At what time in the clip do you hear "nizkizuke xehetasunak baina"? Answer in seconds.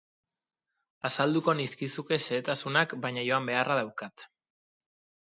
1.59-3.25